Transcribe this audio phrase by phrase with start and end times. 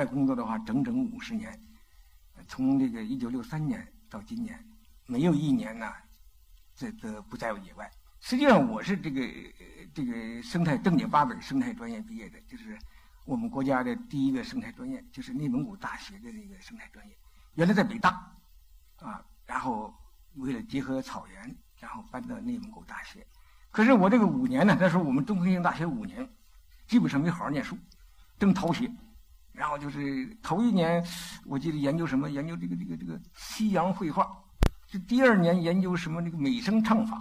[0.00, 1.60] 在工作的话，整整五十年，
[2.48, 4.58] 从这个一九六三年到今年，
[5.04, 5.92] 没有一年呢，
[6.74, 7.90] 这个不在野外。
[8.18, 9.20] 实际上，我是这个
[9.92, 12.78] 这个生态正经八本生态专业毕业的，就是
[13.26, 17.14] 我们国家的第一个生态专业，就是内蒙古大学的那个生态专业。
[17.56, 18.34] 原来在北大，
[19.00, 19.94] 啊，然后
[20.36, 23.26] 为了结合草原，然后搬到内蒙古大学。
[23.70, 26.26] 可是我这个五年呢，那时候我们中科院大学五年，
[26.86, 27.76] 基本上没好好念书，
[28.38, 28.90] 正逃学。
[29.60, 31.04] 然后就是头一年，
[31.44, 34.26] 我记得研究什么，研究这个这个这个西洋绘画。
[34.90, 37.20] 这第二年研究什么这个美声唱法。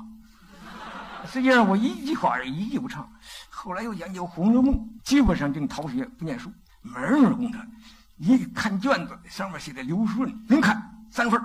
[1.25, 3.05] 实际上我一句话一句不唱。
[3.49, 6.49] 后来又研究《红楼梦》，基本上就逃学不念书，
[6.81, 7.59] 门儿功课。
[8.15, 11.41] 一看卷子，上面写的刘顺，您看三分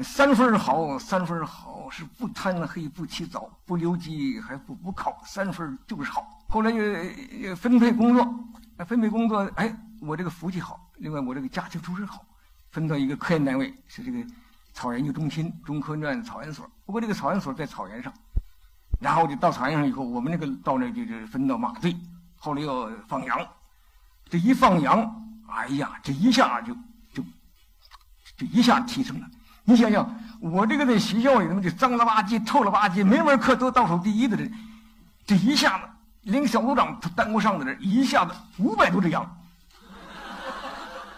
[0.00, 6.26] 三分好，三分好，是不贪黑，不起早，不留级，还不补考，三分就是好。
[6.48, 8.24] 后来又分配工作，
[8.76, 12.24] 那分配工作，哎，我这个福气好，另外我这个家庭出身好，
[12.70, 14.18] 分到一个科研单位，是这个
[14.74, 16.70] 草原研究中心中科院草原所。
[16.84, 18.12] 不过这个草原所在草原上，
[19.00, 21.96] 然后就到草原上以后，我们那个到那就是分到马队，
[22.36, 23.48] 后来要放羊，
[24.28, 26.74] 这一放羊，哎呀，这一下就
[27.14, 27.22] 就
[28.36, 29.26] 就一下提升了。
[29.64, 34.52] 你想想，我这个在学校里头就脏了吧唧、臭了吧唧，每门课都倒数第一的人，
[35.26, 35.88] 这一下子
[36.26, 39.24] 连小组长都担不上的人，一下子五百多只羊，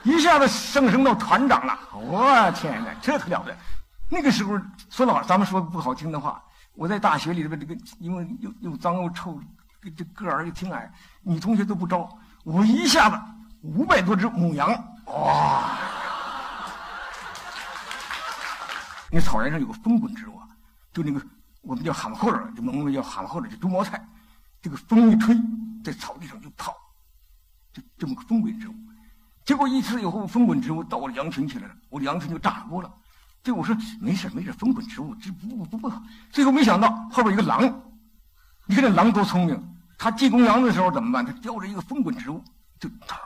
[0.02, 1.78] 一下子升升到团长了。
[1.94, 3.56] 我天哪，这可了不得！
[4.10, 6.42] 那个时候说老，咱们说不好听的话，
[6.74, 9.40] 我在大学里边这个，因为又又脏又臭，
[9.96, 10.92] 这个儿又挺矮，
[11.22, 12.06] 女同学都不招，
[12.44, 13.18] 我一下子
[13.62, 14.68] 五百多只母羊，
[15.06, 15.70] 哇！
[19.10, 20.38] 那草原上有个风滚植物，
[20.92, 21.18] 就那个
[21.62, 24.06] 我们叫蛤蟆后儿，就蒙古叫蛤蟆后儿，就猪毛菜。
[24.60, 25.36] 这个风一吹，
[25.84, 26.74] 在草地上就跑，
[27.72, 28.74] 就这么个风滚植物。
[29.44, 32.92] 结果一次以后，风滚植物到了羊群起来了，我的羊群就炸锅了。
[33.42, 35.92] 这我说没事没事，风滚植物这不不不不。
[36.30, 37.62] 最后没想到后边一个狼，
[38.66, 41.24] 你看这狼多聪明，它进公羊的时候怎么办？
[41.24, 42.42] 它叼着一个风滚植物，
[42.78, 43.16] 就嗖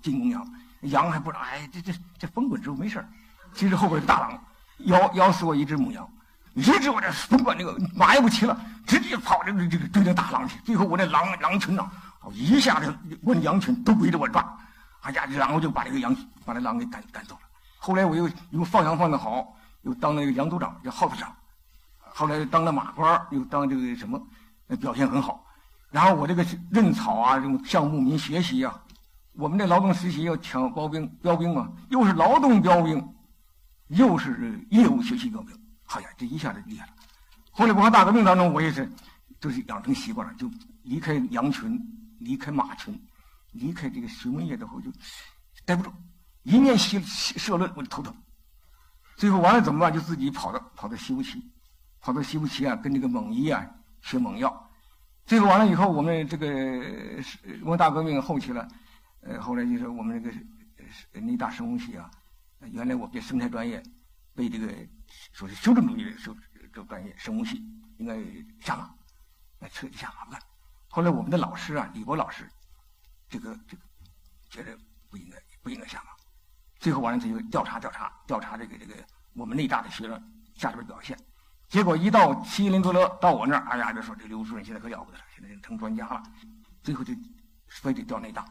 [0.00, 3.04] 进公羊，羊还不知道，哎，这这这风滚植物没事
[3.52, 4.42] 其实后边是大狼。
[4.78, 6.08] 咬咬死我一只母羊，
[6.56, 10.58] 一直我这甭管那个马也不骑了，直接跑着这个追那大狼去。
[10.64, 11.86] 最后我那狼狼群呐，
[12.32, 14.42] 一下子我那羊群都围着我转，
[15.02, 17.40] 哎呀，然后就把这个羊把那狼给赶赶走了。
[17.76, 21.30] 后来我又又放羊放的好，又当那个羊组长，叫号子长。
[22.00, 24.18] 后来又当了马官，又当这个什么，
[24.80, 25.44] 表现很好。
[25.90, 28.74] 然后我这个认草啊，这种向牧民学习啊，
[29.34, 33.06] 我们这劳动实习要抢标兵标兵嘛，又是劳动标兵。
[33.88, 36.92] 又是业务学习标兵，好呀，这一下子厉害了。
[37.52, 38.90] 后来文化大革命当中，我也是，
[39.40, 40.50] 就是养成习惯了，就
[40.82, 41.80] 离开羊群，
[42.18, 43.00] 离开马群，
[43.52, 44.90] 离开这个畜牧业之后就
[45.64, 45.90] 待不住，
[46.42, 48.14] 一念习社论我就头疼。
[49.16, 49.92] 最后完了怎么办？
[49.92, 51.40] 就自己跑到跑到西部去，
[52.00, 53.66] 跑到西部去啊，跟这个蒙医啊
[54.02, 54.70] 学蒙药。
[55.24, 56.46] 最后完了以后，我们这个
[57.62, 58.68] 文化大革命后期了，
[59.22, 62.10] 呃，后来就是我们这个内大生物系啊。
[62.72, 63.82] 原来我学生态专业，
[64.34, 64.66] 被这个
[65.32, 66.34] 说是修正主义的修
[66.72, 67.62] 这专业生物系
[67.98, 68.16] 应该
[68.60, 68.90] 下马，
[69.58, 70.40] 那彻底下马不干。
[70.88, 72.48] 后来我们的老师啊，李博老师，
[73.28, 73.82] 这个这个
[74.50, 74.76] 觉得
[75.10, 76.10] 不应该不应该下马。
[76.78, 78.94] 最后完了他就调查调查调查这个这个
[79.34, 80.22] 我们内大的学生
[80.54, 81.18] 下边表现，
[81.68, 86.22] 结果一到锡林郭勒到我那儿，哎呀就说这刘主任现在可了不得了，现在成专家了。
[86.82, 87.14] 最后就
[87.68, 88.44] 非得调内大。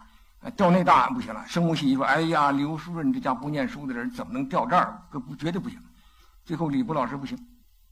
[0.56, 5.02] 调内大不行了，生物系一说，哎呀，刘书润这家不念书的人怎么能调这儿？
[5.10, 5.82] 可不绝对不行。
[6.46, 7.38] 最后李波老师不行，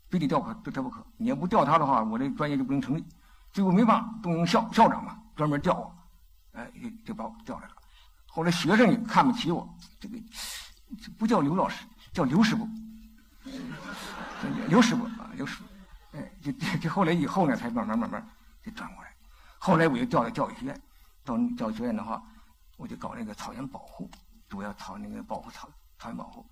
[0.10, 1.06] 非得调可调他不可。
[1.18, 3.04] 你要不调他的话，我这专业就不能成立。
[3.52, 5.96] 最后没办法，动用校校长嘛，专门调我，
[6.54, 6.72] 哎，
[7.04, 7.74] 就把我调来了。
[8.28, 9.68] 后来学生也看不起我，
[10.00, 10.18] 这个
[11.18, 12.68] 不叫刘老师，叫刘师傅，
[14.68, 16.18] 刘师傅啊，刘师傅。
[16.18, 18.26] 哎，就就后来以后呢，才慢慢慢慢
[18.64, 19.12] 就转过来。
[19.58, 20.82] 后来我又调到教育学院，
[21.26, 22.24] 到教育学院的话。
[22.76, 24.10] 我就搞那个草原保护，
[24.50, 26.44] 主要草那个保护草草原保护。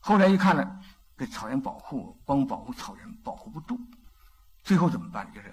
[0.00, 0.80] 后来一看呢，
[1.18, 3.78] 这草原保护光保护草原保护不住，
[4.62, 5.30] 最后怎么办？
[5.34, 5.52] 就是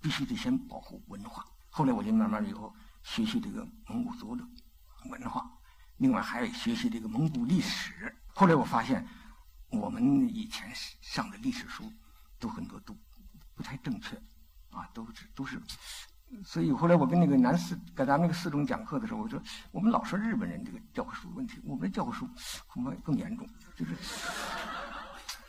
[0.00, 1.44] 必须得先保护文化。
[1.70, 2.74] 后来我就慢慢以后
[3.04, 4.44] 学习这个蒙古族的
[5.10, 5.48] 文化，
[5.98, 8.14] 另外还学习这个蒙古历史。
[8.34, 9.06] 后来我发现，
[9.70, 10.68] 我们以前
[11.00, 11.84] 上的历史书
[12.40, 12.96] 都很多都
[13.54, 14.16] 不太正确，
[14.70, 15.62] 啊，都是都是。
[16.44, 19.40] 所以后来我跟那个南四在咱们那个四中讲课的时候，我说
[19.70, 22.28] 我们老说日本人这个教科书的问题，我们的教科书
[22.66, 23.94] 恐怕更严重，就是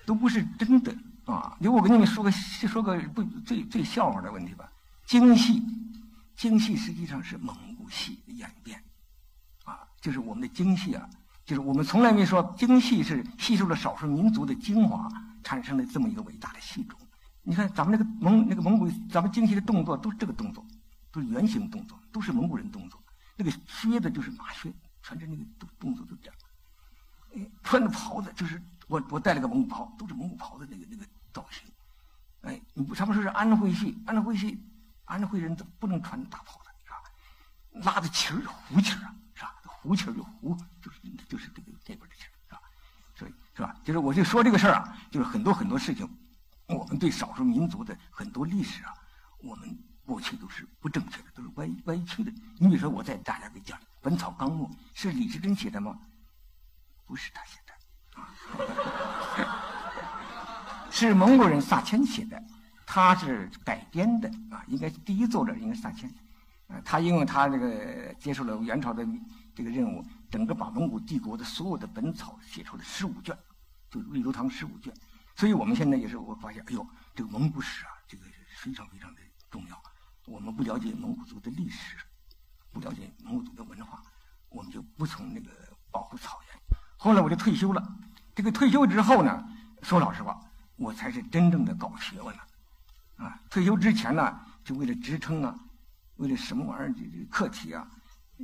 [0.05, 1.57] 都不是真的啊。
[1.61, 4.71] 就我跟你们说个说个不最最笑话的问题吧。
[5.05, 5.61] 京戏，
[6.35, 8.81] 京戏实际上是蒙古戏的演变，
[9.63, 11.09] 啊就是我们的精细啊，
[11.45, 15.07] 就是我们从来没说精细是吸收了少数民族的精华
[15.43, 16.99] 产生的这么一个伟大的戏种。
[17.43, 20.65] 你看咱们那个蒙那个蒙古，咱们精细的动作都是这个动作，
[21.11, 22.99] 都是圆形动作，都是蒙古人动作。
[23.37, 24.73] 那个靴子就是马靴，
[25.03, 26.35] 穿着那个动动作都这样。
[27.61, 31.69] 穿着袍子就是我我带了个蒙古袍，都是蒙古袍的那个那个造型。
[32.41, 32.61] 哎，
[32.95, 34.63] 他们说是安徽系，安徽系，
[35.05, 37.91] 安徽人都不能穿大袍子，是吧？
[37.91, 39.55] 拉的旗儿胡旗儿啊，是吧？
[39.63, 42.61] 胡旗儿就胡，就是就是这个这边的旗儿，是吧？
[43.15, 43.75] 所以是吧？
[43.83, 46.07] 就是我就说这个事儿啊，就是很多很多事情，
[46.67, 48.93] 我们对少数民族的很多历史啊，
[49.39, 52.31] 我们过去都是不正确的，都是歪歪曲的。
[52.59, 55.99] 你比如说，我在大家给讲《本草纲目》，是李时珍写的吗？
[57.07, 57.64] 不是他写的，
[60.95, 62.41] 是蒙古人萨谦写的，
[62.85, 66.09] 他是改编的啊，应该第一作者应该是萨谦，
[66.67, 69.05] 啊，他因为他这个接受了元朝的
[69.53, 70.01] 这个任务，
[70.31, 73.37] 整个把蒙古帝国的所有的本草写出了十五卷，
[73.89, 74.93] 就《瑞州堂》十五卷，
[75.35, 78.23] 所以我们现在也是我发现，哎呦，这个蒙古史啊，这个
[78.63, 79.21] 非常非常的
[79.51, 79.83] 重要，
[80.27, 81.97] 我们不了解蒙古族的历史，
[82.71, 84.01] 不了解蒙古族的文化，
[84.47, 85.51] 我们就不从那个
[85.91, 86.77] 保护草原。
[86.95, 87.85] 后来我就退休了。
[88.33, 89.45] 这个退休之后呢，
[89.81, 90.39] 说老实话，
[90.77, 92.41] 我才是真正的搞学问了。
[93.17, 95.55] 啊，退休之前呢，就为了职称啊，
[96.17, 97.87] 为了什么玩意儿这这课题啊，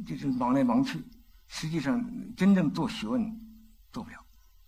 [0.06, 1.04] 就是忙来忙去。
[1.48, 2.02] 实际上，
[2.36, 3.22] 真正做学问
[3.92, 4.16] 做不了，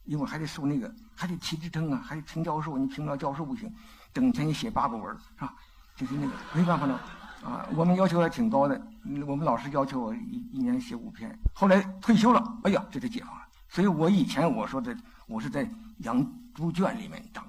[0.03, 2.77] 因为还得受那个，还得提职称啊，还得评教授。
[2.77, 3.73] 你评不了教授不行，
[4.13, 5.55] 整天写八股文是吧？
[5.95, 6.99] 就是那个没办法了。
[7.43, 8.81] 啊，我们要求还挺高的。
[9.27, 11.33] 我们老师要求我一一年写五篇。
[11.53, 13.41] 后来退休了，哎呀，这就解放了。
[13.69, 14.95] 所以我以前我说的，
[15.27, 15.69] 我是在
[15.99, 17.45] 养猪圈里面长，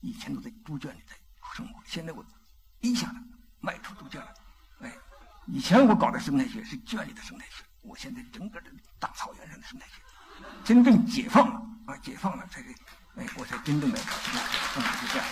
[0.00, 1.14] 以前都在猪圈里在
[1.54, 1.80] 生活。
[1.84, 2.24] 现在我
[2.80, 3.16] 一下子
[3.60, 4.34] 迈出猪圈了，
[4.80, 4.92] 哎，
[5.46, 9.94] 以前我搞的生态学是圈里的生态学，我现在整个的大草原上的生态学，
[10.64, 12.74] 真正解放了啊，解放了才是，
[13.16, 15.26] 哎，我才真正的，嗯，就这样，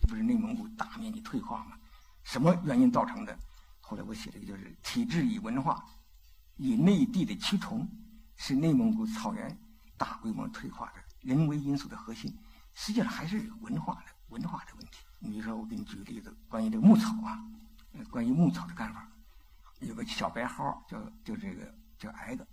[0.00, 1.78] 这，不是内蒙古大面积退化吗？
[2.24, 3.38] 什么原因造成的？
[3.80, 5.84] 后来我写的就是体制与文化。
[6.56, 7.88] 以内地的趋同
[8.36, 9.58] 是内蒙古草原
[10.02, 12.36] 大规模退化的人为因素的核心，
[12.74, 14.98] 实际上还是文化的文化的问题。
[15.20, 17.38] 你比如说，我给你举个例子，关于这个牧草啊，
[18.10, 19.08] 关于牧草的干法，
[19.78, 22.44] 有个小白蒿，叫就这个叫矮个。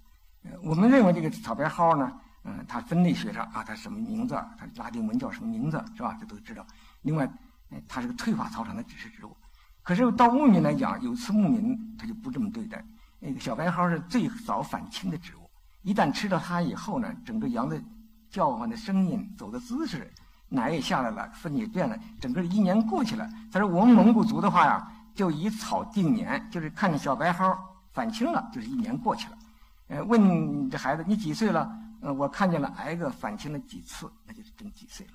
[0.61, 4.35] 我们认为这个草白蒿呢，嗯，它分类学上啊，它什么名字？
[4.55, 5.83] 它拉丁文叫什么名字？
[5.95, 6.15] 是吧？
[6.19, 6.63] 这都知道。
[7.01, 7.27] 另外，
[7.87, 9.35] 它是个退化草场的指示植物。
[9.81, 12.85] 可是到牧民来讲，有次牧民他就不这么对待。
[13.19, 15.38] 那个小白蒿是最早返青的植物，
[15.81, 17.81] 一旦吃了它以后呢，整个羊的
[18.29, 20.11] 叫唤的声音、走的姿势、
[20.49, 23.29] 奶也下来了，粪也变了，整个一年过去了。
[23.51, 27.57] 他说我们蒙古族的话呀，就以草定年，就是看见小白蒿
[27.93, 29.37] 返青了，就是一年过去了。
[29.87, 31.71] 呃，问这孩子你几岁了？
[32.01, 35.13] 呃，我看见了挨个返青了几次，那就是真几岁了。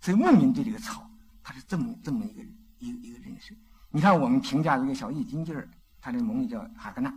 [0.00, 1.08] 所以牧民对这个草，
[1.42, 2.42] 他是这么这么一个
[2.78, 3.56] 一个一个认识。
[3.90, 5.68] 你看我们评价一个小易筋劲儿，
[6.00, 7.12] 他这蒙语叫哈格纳。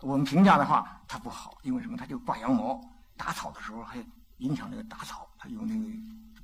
[0.00, 1.96] 我们评价的话，它不好，因为什么？
[1.96, 2.80] 它就挂羊毛，
[3.16, 3.96] 打草的时候还
[4.38, 5.84] 影响那个打草，它有那个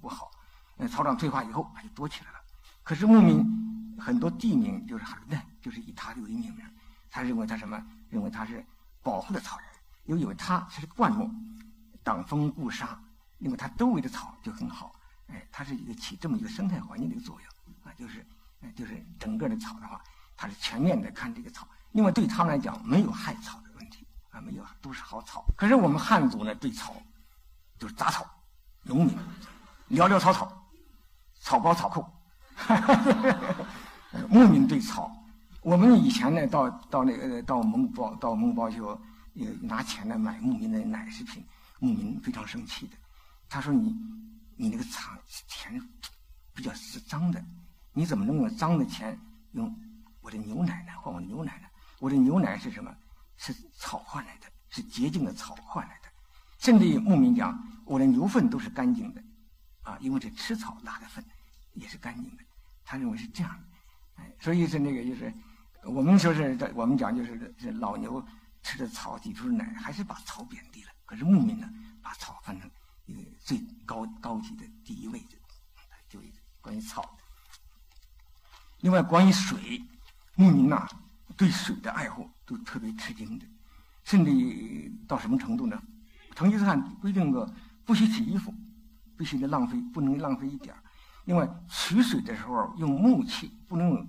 [0.01, 0.31] 不好。
[0.77, 2.39] 那，草场退化以后，它就多起来了。
[2.83, 6.65] 可是牧民很多地名就是哈根，就是以它为命名，
[7.09, 7.81] 他认为它什么？
[8.11, 8.65] 认为它是
[9.03, 9.69] 保护的草原，
[10.07, 11.31] 又以为它是灌木，
[12.03, 13.01] 挡风固沙，
[13.39, 14.93] 因为它周围的草就很好。
[15.29, 18.27] 哎，它是一个起这么一个生态环境的一个作用啊，就是，
[18.75, 20.03] 就是整个的草的话，
[20.37, 21.69] 它是全面的看这个草。
[21.95, 25.45] 另外，对他们来讲，没有害草的问题啊，没有，都是好草。
[25.57, 26.93] 可是我们汉族呢，对草
[27.79, 28.27] 就是杂草、
[28.83, 29.17] 农民，
[29.91, 30.53] 潦潦草草，
[31.41, 32.05] 草包草寇。
[34.29, 35.09] 牧民对草，
[35.63, 39.01] 我们以前呢，到到那个到蒙包到蒙古包就
[39.61, 41.45] 拿钱来买牧民的奶食品，
[41.79, 42.97] 牧民非常生气的，
[43.49, 43.95] 他说：“你
[44.57, 45.81] 你那个厂钱
[46.53, 47.41] 比较是脏的，
[47.93, 49.17] 你怎么能用脏的钱
[49.53, 49.73] 用
[50.23, 50.93] 我的牛奶呢？
[51.01, 52.95] 换我的牛奶呢？”我的牛奶是什么？
[53.37, 56.09] 是草换来的，是洁净的草换来的。
[56.59, 59.23] 甚至于牧民讲，我的牛粪都是干净的，
[59.83, 61.23] 啊，因为这吃草拉的粪
[61.73, 62.45] 也是干净的。
[62.85, 65.35] 他认为是这样的，哎，所以是那个就是，
[65.83, 68.25] 我们说是我们讲就是是老牛
[68.63, 70.91] 吃的草挤出的奶，还是把草贬低了。
[71.05, 71.69] 可是牧民呢，
[72.01, 72.71] 把草放成
[73.07, 75.37] 一个最高高级的第一位的，
[76.09, 76.21] 就
[76.61, 77.19] 关于草。
[78.79, 79.83] 另外，关于水，
[80.37, 80.89] 牧民呐。
[81.37, 83.47] 对水的爱护都特别吃惊的，
[84.05, 85.81] 甚至到什么程度呢？
[86.35, 87.53] 成吉思汗规定个
[87.85, 88.53] 不许洗衣服，
[89.17, 90.83] 必须得浪费，不能浪费一点儿。
[91.25, 94.09] 另外，取水的时候用木器，不能用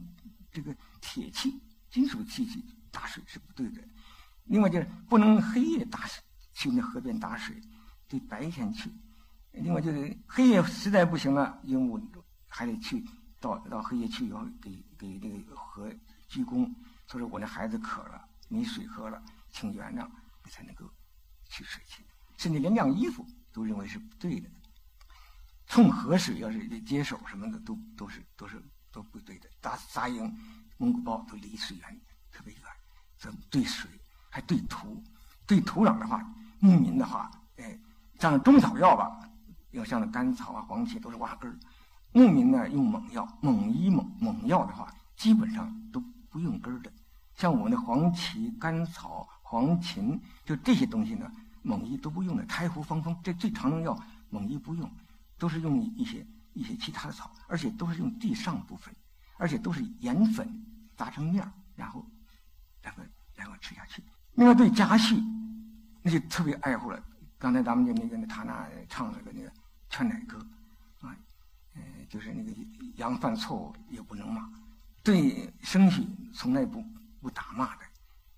[0.51, 3.82] 这个铁器、金属器器打水是不对的。
[4.46, 7.55] 另外就是不能黑夜打水，去那河边打水，
[8.08, 8.91] 得白天去。
[9.51, 12.01] 另外就是黑夜实在不行了，鹦鹉
[12.48, 13.03] 还得去
[13.39, 15.89] 到到黑夜去以后给给这个河
[16.27, 16.70] 鞠躬，
[17.07, 19.21] 他说我那孩子渴了，没水喝了，
[19.51, 20.09] 请原谅，
[20.43, 20.89] 你才能够
[21.50, 22.05] 去水去。
[22.38, 24.50] 甚至连晾衣服都认为是不对的。
[25.67, 29.50] 冲河水要是接手什么的，都都是都是都不对的。
[29.62, 30.31] 大杂营、
[30.77, 32.62] 蒙古包都离水源特别远，
[33.17, 33.89] 这对水
[34.29, 35.03] 还对土，
[35.47, 36.21] 对土壤的话，
[36.59, 37.79] 牧民的话，哎，
[38.19, 39.19] 像中草药吧，
[39.71, 41.57] 要像那甘草啊、黄芪都是挖根儿。
[42.12, 46.00] 牧民呢用猛药、猛医、猛猛药的话，基本上都
[46.36, 46.92] 不用根儿的。
[47.34, 52.46] 像我们的黄芪、甘草、黄芩，就这些东西呢，蒙医都不用的。
[52.46, 53.98] 柴胡、方风这最常用药，
[54.30, 54.92] 蒙医不用。
[55.38, 58.94] 都是用一些一些其他的草，而且都是用地上部分，
[59.38, 60.46] 而且都是盐粉
[60.98, 62.06] 砸成面儿，然后
[62.82, 64.04] 然后然后吃下去。
[64.34, 65.15] 另外对家畜，
[66.01, 67.01] 那就特别爱护了。
[67.38, 69.50] 刚才咱们就那个他那唱那个那个
[69.89, 70.38] 劝奶歌，
[71.00, 71.15] 啊，
[71.75, 72.51] 呃，就是那个
[72.96, 74.50] 羊犯错误也不能骂，
[75.05, 76.83] 对牲畜从来不
[77.21, 77.81] 不打骂的。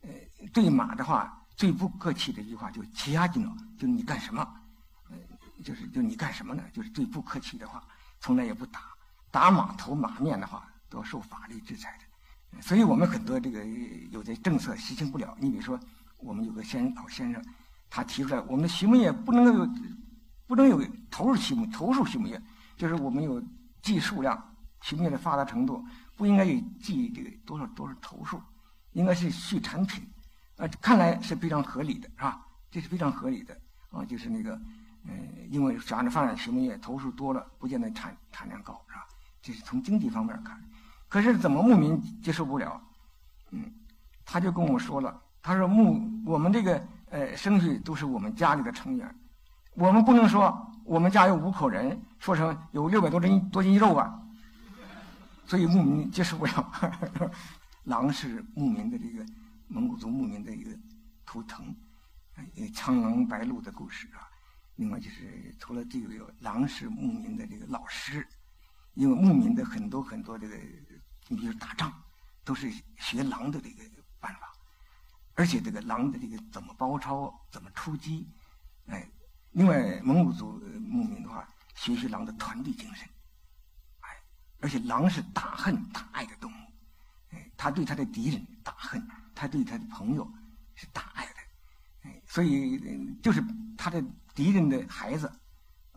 [0.02, 0.10] 呃，
[0.54, 4.46] 对马的话最不客气的一句话就“骑压紧了”，就你干什么？
[5.10, 5.18] 呃
[5.64, 6.62] 就是就你干什么呢？
[6.72, 7.82] 就是最不客气的话，
[8.20, 8.82] 从来也不打，
[9.32, 12.62] 打马头马面的话，都受法律制裁的。
[12.62, 13.66] 所以我们很多这个
[14.12, 15.36] 有的政策实行不了。
[15.40, 15.80] 你比如说，
[16.18, 17.44] 我们有个先老先生，
[17.90, 19.68] 他提出来，我们的畜牧业不能有，
[20.46, 22.42] 不能有投入畜牧投入畜牧业，
[22.76, 23.42] 就是我们有
[23.82, 25.84] 计数量，畜牧业的发达程度
[26.18, 28.42] 不应该有计这个多少多少头数，
[28.92, 30.06] 应该是续产品。
[30.58, 32.42] 呃，看来是非常合理的，是吧？
[32.70, 33.56] 这是非常合理的
[33.92, 34.60] 啊，就是那个。
[35.10, 35.14] 嗯，
[35.50, 39.08] 因为想着发展畜牧业，投入多了，不见得产产量高，是吧？
[39.42, 40.62] 这是从经济方面看。
[41.08, 42.82] 可是怎么牧民接受不了？
[43.52, 43.72] 嗯，
[44.26, 49.16] 他就跟我说了，他说牧我们这个呃牲畜都是我们家里的成员，
[49.76, 54.20] 我们不能说我们家有五口人，说成有六百多斤多斤肉吧，
[55.48, 57.32] 所以牧民接受不了。
[57.86, 59.26] 狼是牧民的这个
[59.68, 60.78] 蒙古族牧民的一个
[61.26, 61.74] 图腾，
[62.36, 64.28] 呃苍狼白鹿的故事啊。
[64.76, 68.28] 另外就是除了这个，有狼是牧民的这个老师，
[68.94, 70.56] 因为牧民的很多很多这个，
[71.30, 71.92] 你比如打仗，
[72.44, 73.84] 都是学狼的这个
[74.20, 74.52] 办法，
[75.34, 78.30] 而且这个狼的这个怎么包抄、怎么出击，
[78.88, 79.10] 哎，
[79.54, 83.08] 另外蒙古族牧民的话，学习狼的团队精神，
[84.60, 86.56] 而且狼是大恨大爱的动物，
[87.32, 90.32] 哎，他对他的敌人大恨，他对他的朋友
[90.76, 91.34] 是大爱的，
[92.04, 92.80] 哎，所以
[93.22, 93.44] 就是
[93.78, 94.04] 他的。
[94.38, 95.32] 敌人的孩子，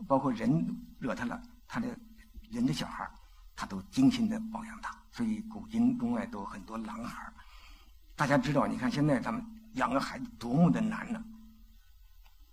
[0.07, 0.65] 包括人
[0.97, 1.95] 惹他了，他的
[2.49, 3.07] 人的小孩
[3.55, 4.91] 他都精心的保养他。
[5.11, 7.31] 所以古今中外都很多狼孩
[8.15, 11.23] 大家知道，你看现在咱们养个孩子多么的难呢？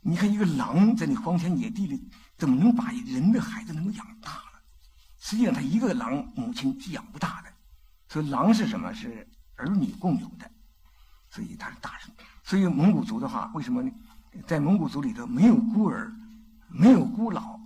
[0.03, 4.43] 你看一个狼在那荒天野地里，怎么能把人的孩子能够养大？
[5.29, 7.53] 实际上，他一个狼母亲是养不大的。
[8.09, 8.95] 所以，狼是什么？
[8.95, 10.51] 是儿女共有的，
[11.29, 12.09] 所以他是大人。
[12.43, 13.93] 所以蒙古族的话，为什么呢？
[14.47, 16.11] 在蒙古族里头，没有孤儿，
[16.67, 17.61] 没有孤老，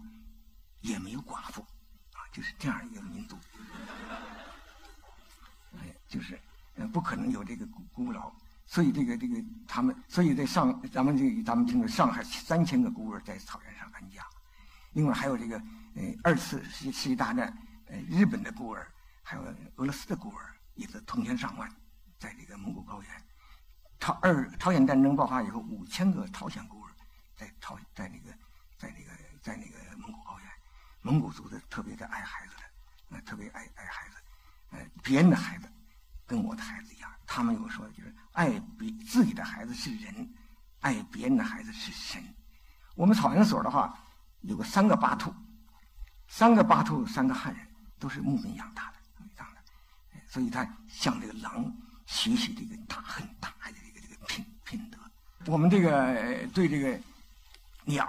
[0.80, 1.60] 也没有寡妇，
[2.14, 3.36] 啊，就是这样一个民族。
[5.78, 6.36] 哎，就是，
[6.74, 8.32] 呃，不可能有这个孤孤老，
[8.66, 14.20] 所以这个这个他们，所以在上咱们这咱们听说上海三千个孤儿在草原上安家，
[14.92, 15.56] 另外还有这个
[15.94, 17.56] 呃二次世世界大战，
[17.86, 18.86] 呃日本的孤儿，
[19.22, 19.42] 还有
[19.76, 21.68] 俄罗斯的孤儿，也是成千上万，
[22.18, 23.10] 在这个蒙古高原。
[23.98, 26.90] 朝二朝鲜战争爆发以后，五千个朝鲜孤儿
[27.36, 28.36] 在朝在那个
[28.76, 30.48] 在那个在那个蒙古高原，
[31.00, 32.62] 蒙古族的特别的爱孩子的，
[33.10, 34.16] 呃，特别爱爱孩子，
[34.70, 35.70] 呃，别人的孩子
[36.26, 40.34] 跟我的孩子一样，他们有说就是爱比自己的孩子是人，
[40.80, 42.22] 爱别人的孩子是神。
[42.96, 43.96] 我们草原所的话，
[44.42, 45.32] 有个三个巴兔，
[46.28, 47.66] 三个巴兔，三个汉人，
[47.98, 48.96] 都是牧民养大的，
[49.38, 49.60] 养的，
[50.28, 51.72] 所以他向这个狼
[52.06, 54.26] 学习这个大恨大爱的这个这个。
[54.26, 54.98] 品品德，
[55.46, 56.98] 我们这个对这个
[57.84, 58.08] 鸟，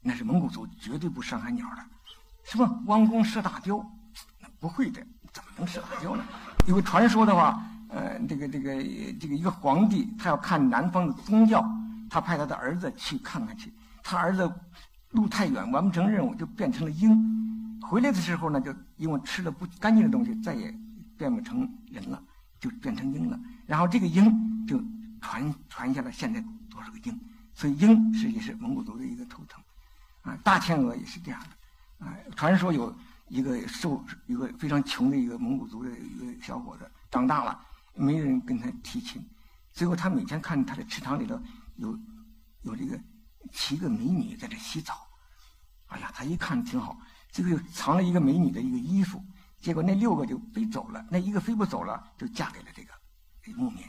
[0.00, 1.84] 那是蒙古族绝对不伤害鸟的。
[2.44, 3.78] 什么弯弓射大雕，
[4.40, 5.00] 那不会的，
[5.32, 6.24] 怎么能射大雕呢？
[6.66, 8.74] 有个传说的话，呃，这个这个
[9.20, 11.64] 这个一个皇帝，他要看南方的宗教，
[12.10, 13.72] 他派他的儿子去看看去。
[14.02, 14.50] 他儿子
[15.14, 17.80] 路太远，完不成任务，就变成了鹰。
[17.80, 20.72] 回来的时候呢，就因为吃了不干净的东西，再也
[21.16, 22.22] 变不成人了，
[22.60, 23.40] 就变成鹰了。
[23.66, 24.78] 然后这个鹰就。
[25.26, 27.20] 传传下来，现在多少个鹰？
[27.54, 29.58] 所以鹰实际是蒙古族的一个图腾，
[30.20, 32.94] 啊，大天鹅也是这样的，啊，传说有
[33.28, 37.58] 一个受一个非常穷的一个蒙古族的一个小伙子，长大了
[37.94, 39.26] 没人跟他提亲，
[39.72, 41.40] 最后他每天看他的池塘里头
[41.76, 41.98] 有
[42.60, 43.00] 有这个
[43.50, 45.03] 七个美女在这洗澡，
[45.86, 46.98] 哎呀，他一看挺好，
[47.30, 49.22] 最后又藏了一个美女的一个衣服，
[49.60, 52.92] 结果那六个就飞走了，那一个飞不走了，就嫁给了这个
[53.54, 53.82] 牧民，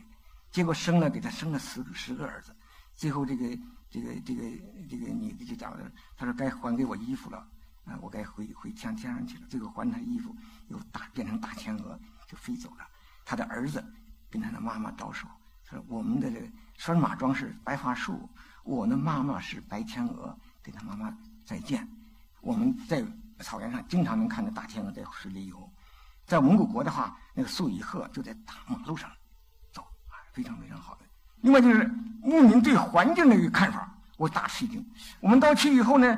[0.52, 2.56] 结果生了给他生了十个十个儿子，
[2.94, 3.58] 最后这个
[3.90, 4.42] 这个这个
[4.90, 7.38] 这个女的就讲了，他说该还给我衣服了，
[7.86, 10.36] 啊，我该回回天天上去了，最后还他衣服，
[10.68, 12.86] 又大变成大天鹅就飞走了，
[13.24, 13.84] 他的儿子
[14.30, 15.28] 跟他的妈妈招手。
[15.64, 16.48] 说我们的这个
[16.78, 18.30] 拴马桩是白桦树，
[18.64, 21.88] 我的妈妈是白天鹅，给他妈妈再见。
[22.42, 23.04] 我们在
[23.40, 25.72] 草原上经常能看到大天鹅在水里游，
[26.25, 29.10] 在蒙古国的话，那个素以鹤就在大马路上
[29.72, 29.86] 走，
[30.34, 31.02] 非常非常好的。
[31.42, 31.90] 另外就是
[32.22, 34.84] 牧民对环境的一个看法，我大吃一惊。
[35.20, 36.18] 我们到去以后呢，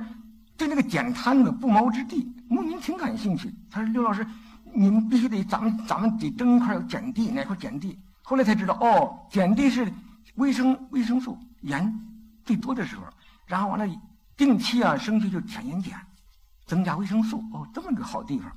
[0.56, 3.54] 对那个捡滩子、不毛之地，牧民挺感兴趣。
[3.70, 4.26] 他说：“刘老师，
[4.74, 9.92] 你们必须得，咱们咱们得争一块捡地，哪块捡地？”后来才知道，哦，碱地是
[10.36, 11.94] 维生维生素盐
[12.46, 13.04] 最多的时候，
[13.46, 13.88] 然后完了
[14.38, 16.00] 定期啊，生去就舔盐碱，
[16.66, 17.40] 增加维生素。
[17.52, 18.50] 哦，这么个好地方。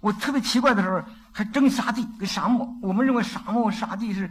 [0.00, 1.00] 我特别奇怪的时候，
[1.30, 2.68] 还争沙地跟沙漠。
[2.82, 4.28] 我们认为沙漠沙地是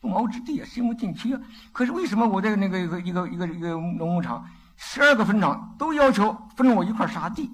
[0.00, 1.40] 不毛之地啊，行不进去啊。
[1.72, 4.46] 可是为什么我在那个一个一个一个一个农牧场，
[4.76, 7.50] 十二个分场都要求分我一块沙地？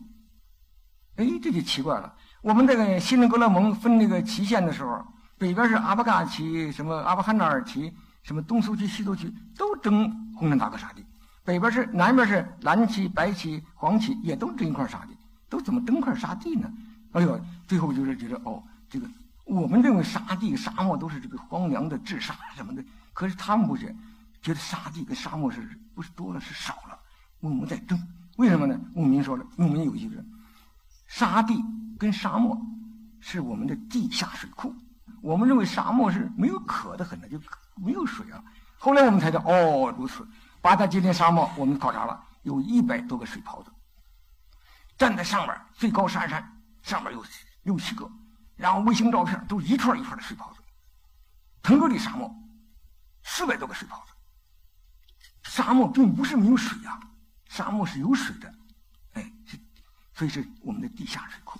[1.16, 2.12] 哎，这就奇怪了。
[2.42, 5.02] 我们这个锡林郭勒盟分那个旗县的时候。
[5.38, 7.90] 北边是阿巴嘎旗，什么阿巴罕纳尔旗，
[8.22, 11.02] 什么东苏区、西苏区都争红山大哥沙地。
[11.44, 15.16] 北边是南边是蓝旗、白旗、黄旗，也都争一块沙地。
[15.48, 16.72] 都怎么争块沙地呢？
[17.10, 19.08] 哎呦，最后就是觉得哦，这个
[19.44, 23.92] 我们认为沙地、沙漠都是这个荒凉的治沙什么的，可是他们不是，
[24.40, 25.60] 觉得沙地跟沙漠是
[25.92, 26.96] 不是多了是少了？
[27.40, 28.00] 我们在争，
[28.36, 28.80] 为什么呢？
[28.94, 30.24] 牧民说了，牧民有一个，
[31.08, 31.60] 沙地
[31.98, 32.56] 跟沙漠
[33.18, 34.72] 是我们的地下水库。
[35.20, 37.40] 我们认为沙漠是没有渴的很的，就
[37.74, 38.40] 没有水啊。
[38.78, 40.24] 后来我们才知道，哦，如此。
[40.62, 43.72] 八达吉林沙漠我们考察了，有一百多个水泡子，
[44.98, 47.24] 站在上面最高山山上面有
[47.62, 48.10] 六七个，
[48.56, 50.60] 然后卫星照片都一串一串的水泡子。
[51.62, 52.30] 腾格里沙漠
[53.22, 54.12] 四百多个水泡子，
[55.42, 57.00] 沙漠并不是没有水呀，
[57.48, 58.54] 沙漠是有水的，
[59.14, 59.32] 哎，
[60.14, 61.58] 所以是我们的地下水库。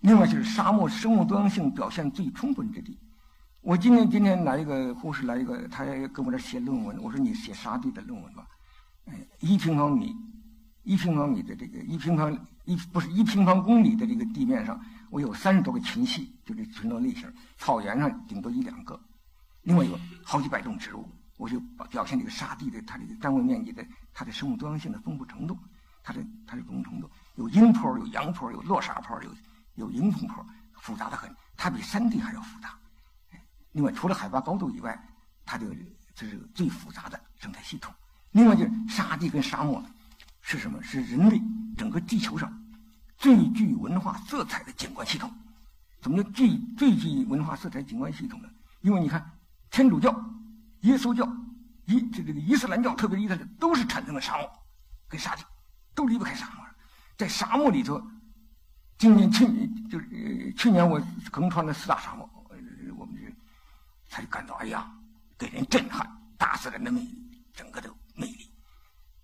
[0.00, 2.98] 另外就是沙漠生物多样性表现最充分之地。
[3.62, 7.00] 我今天今天来一个护士来一个，他要跟我这写论文。
[7.00, 8.44] 我说你写沙地的论文吧。
[9.04, 10.12] 哎，一平方米，
[10.82, 17.32] 一平方米的这个一平方一不是一平方公里的这个地面上，我有三十多个群系，就这群落类型。
[17.56, 19.00] 草原上顶多一两个。
[19.62, 25.56] 另外有好几百种植物，我就表现这个沙地的它这个单位面积的它的生物多样性的丰富程度，
[26.02, 29.30] 它的它的丰富程度有阴坡，有阳坡，有落沙坡，有。
[29.76, 30.44] 有迎风坡，
[30.74, 32.78] 复杂的很，它比山地还要复杂。
[33.72, 34.98] 另外，除了海拔高度以外，
[35.44, 35.74] 它这个
[36.14, 37.92] 这是最复杂的生态系统。
[38.32, 39.82] 另外，就是沙地跟沙漠
[40.40, 40.82] 是什么？
[40.82, 41.40] 是人类
[41.76, 42.52] 整个地球上
[43.16, 45.32] 最具文化色彩的景观系统。
[46.00, 48.48] 怎么叫最最具文化色彩景观系统呢？
[48.80, 49.30] 因为你看，
[49.70, 50.10] 天主教、
[50.80, 51.26] 耶稣教、
[51.86, 54.50] 伊这这个伊斯兰教，特别伊斯兰都是产生了沙漠
[55.08, 55.44] 跟沙地，
[55.94, 56.66] 都离不开沙漠。
[57.16, 58.02] 在沙漠里头。
[58.98, 62.41] 今年去就是去年我横穿了四大沙漠，
[64.12, 64.92] 他就感到哎呀，
[65.38, 67.18] 给人震撼，大自然的魅力，
[67.54, 68.52] 整个的魅力。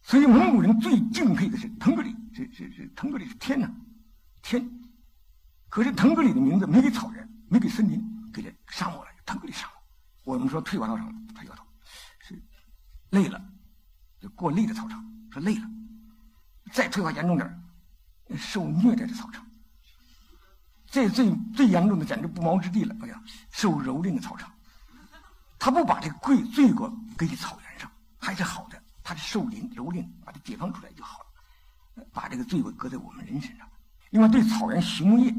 [0.00, 3.70] 所以蒙古人最敬佩的是腾格里，是是是腾格里是天呐，
[4.40, 4.66] 天。
[5.68, 9.74] 可是腾格里的名字没给草原，没给森林，给了沙漠了，腾格里沙漠。
[10.24, 11.62] 我们说退化草场，他摇头，
[12.20, 12.42] 是
[13.10, 13.38] 累了，
[14.34, 15.68] 过累的草场，说累了。
[16.72, 17.62] 再退化严重点
[18.38, 19.46] 受虐待的草场。
[20.86, 22.96] 这最最严重的简直不毛之地了！
[23.02, 24.50] 哎呀，受蹂躏的草场，
[25.58, 28.80] 他不把这个罪罪过给草原上，还是好的。
[29.02, 32.04] 他是受灵蹂躏，把它解放出来就好了。
[32.12, 33.68] 把这个罪过搁在我们人身上。
[34.10, 35.34] 另外，对草原畜牧业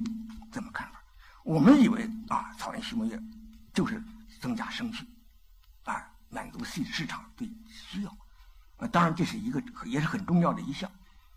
[0.52, 1.02] 怎么看法？
[1.44, 3.18] 我们以为啊，草原畜牧业
[3.74, 4.04] 就是
[4.42, 5.08] 增加生气，
[5.84, 8.18] 啊，满足市市场对需要。
[8.78, 10.92] 啊，当然这是一个也是很重要的一项。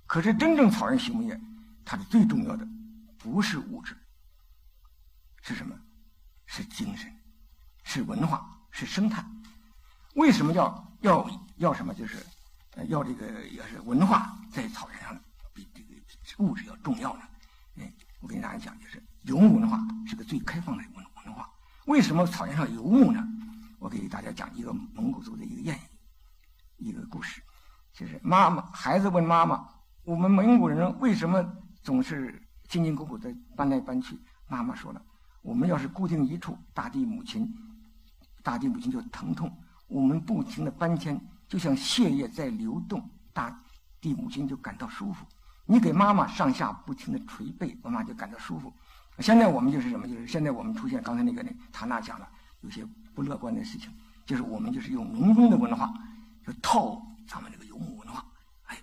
[0.06, 1.40] 可是真正草原畜牧业，
[1.84, 2.66] 它的最重要的，
[3.18, 3.96] 不是物质。
[5.42, 5.74] 是什么？
[6.46, 7.10] 是精神，
[7.84, 9.24] 是文化，是生态。
[10.16, 11.94] 为什么要要要什么？
[11.94, 12.16] 就是
[12.88, 15.16] 要这个要是文化在草原上
[15.54, 17.22] 比这个物质要重要呢？
[17.78, 21.48] 哎，我跟大家讲，就是游牧文化是个最开放的文文化。
[21.86, 23.22] 为什么草原上游牧呢？
[23.78, 25.80] 我给大家讲一个蒙古族的一个谚语，
[26.78, 27.42] 一个故事，
[27.92, 29.66] 就是妈妈孩子问妈妈
[30.04, 31.44] ：“我们蒙古人为什么
[31.82, 35.02] 总是辛辛苦苦的搬来搬去？”妈妈说了。
[35.42, 37.52] 我们要是固定一处，大地母亲，
[38.42, 39.50] 大地母亲就疼痛，
[39.86, 43.56] 我们不停的搬迁，就像血液在流动，大
[44.00, 45.24] 地母亲就感到舒服。
[45.64, 48.72] 你给妈妈上下不停的捶背，妈妈就感到舒服。
[49.18, 50.08] 现在我们就是什么？
[50.08, 52.28] 就是现在我们出现刚才那个那塔娜讲了
[52.62, 53.92] 有些不乐观的事情，
[54.26, 55.92] 就是我们就是用农耕的文化，
[56.44, 58.24] 就套咱们这个游牧文化，
[58.64, 58.78] 哎，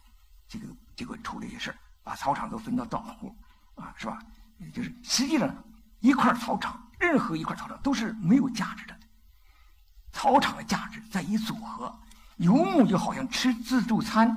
[0.47, 3.35] 这个结果出了一些事儿，把草场都分到稻户，
[3.75, 4.19] 啊，是吧？
[4.73, 5.53] 就是实际上
[5.99, 8.98] 一块草场，任何一块草场都是没有价值的。
[10.19, 11.89] 草场的价值在于组合，
[12.35, 14.29] 游牧就好像吃自助餐，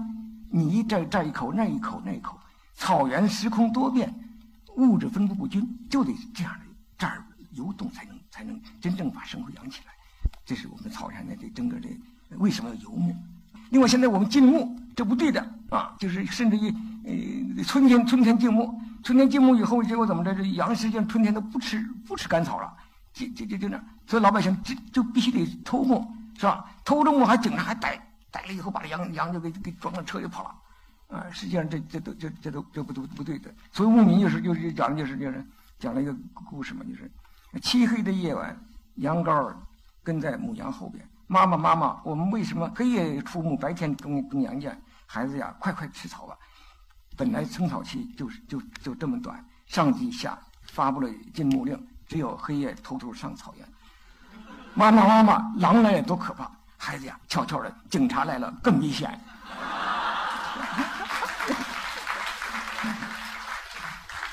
[0.49, 2.39] 你这这一口那一口那一口，
[2.77, 4.15] 草原时空多变，
[4.77, 6.61] 物质分布不均，就得这样的
[6.97, 9.93] 这儿游动才能才能真正把生活养起来。
[10.47, 11.89] 这是我们草原的这整个的
[12.37, 13.13] 为什么要游牧？
[13.71, 15.93] 另外，现在我们禁牧，这不对的啊！
[15.99, 16.73] 就是甚至于
[17.57, 20.33] 呃春天春天禁牧，春天禁牧以后，结果怎么着？
[20.33, 22.73] 这羊实际上春天都不吃不吃干草了。
[23.13, 26.65] 就就就就那，所以老百姓就就必须得偷牧，是吧？
[26.85, 31.27] 偷着牧还警察还逮，逮了以后把羊羊就给给装上车就跑了，啊！
[31.31, 33.55] 实际上这这都这这都这不都不对的。
[33.71, 35.45] 所以牧民就是就是讲的就是就是
[35.79, 37.11] 讲了一个故事嘛，就是
[37.61, 38.59] 漆黑的夜晚，
[38.97, 39.55] 羊羔
[40.03, 41.07] 跟在母羊后边。
[41.27, 44.79] 妈妈妈妈，我们为什么黑夜出牧，白天跟跟羊圈？
[45.07, 46.37] 孩子呀，快快吃草吧！
[47.17, 51.87] 本来生草期就是就就这么短，上级下发布了禁牧令。
[52.13, 53.67] 只有黑夜偷偷上草原，
[54.75, 56.47] 妈妈妈妈，狼来了多可怕！
[56.77, 59.19] 孩子呀，悄悄的，警察来了更危险。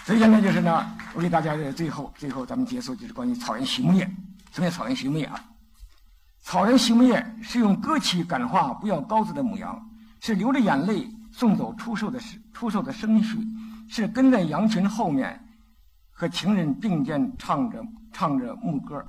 [0.04, 4.04] 所以现在就是呢，我给大家最后最后咱们结束就是关于草原畜牧业。
[4.52, 5.40] 什么叫草原畜牧业啊？
[6.42, 9.82] 草原畜牧业是用歌曲感化不要羔子的母羊，
[10.20, 12.20] 是流着眼泪送走出售的
[12.54, 13.40] 出售的牲畜，
[13.90, 15.42] 是跟在羊群后面。
[16.20, 19.02] 和情人并肩唱着唱着牧歌，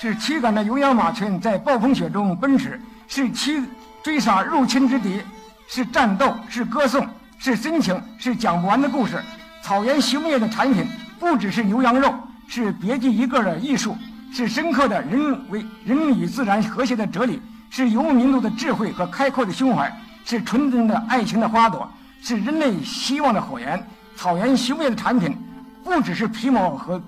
[0.00, 3.62] 是驱赶着有氧马群在暴风雪中奔驰，是驱
[4.02, 5.20] 追杀入侵之敌，
[5.66, 9.22] 是战斗，是歌颂，是深情，是讲不完的故事。
[9.60, 10.86] 草原畜牧业的产品
[11.20, 12.14] 不只是牛羊肉，
[12.46, 13.94] 是别具一格的艺术，
[14.32, 19.94] 是深刻的人为人与自然和谐的哲理，是游牧民族的智慧和开阔的胸怀，
[20.24, 21.86] 是纯真的爱情的花朵，
[22.22, 23.86] 是人类希望的火焰。
[24.16, 25.36] 草原畜牧业的产品。
[25.84, 27.00] 不只是皮毛和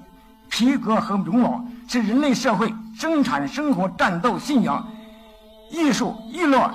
[0.48, 4.86] 皮革和绒毛，是人类社会生产生活、战斗、信仰、
[5.70, 6.70] 艺术、娱乐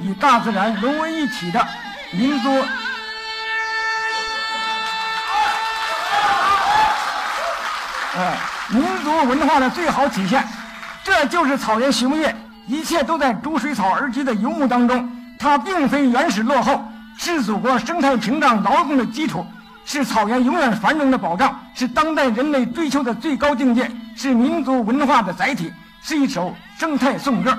[0.00, 1.66] 与大自然融为一体的
[2.12, 2.48] 民族，
[8.16, 8.38] 哎，
[8.70, 10.46] 民族文化的最好体现。
[11.04, 12.34] 这就是草原畜牧业，
[12.66, 15.10] 一切都在逐水草而居的游牧当中。
[15.38, 16.84] 它并非原始落后，
[17.16, 19.46] 是祖国生态屏障牢固的基础。
[19.90, 25.72] 是草原永远繁荣的保障，是当代人类追求的最高境界，是民族文化的载体，
[26.02, 27.58] 是一首生态颂歌。